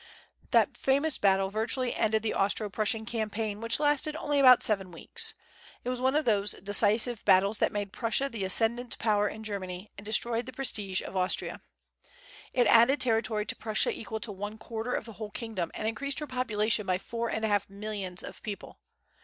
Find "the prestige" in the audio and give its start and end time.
10.47-11.01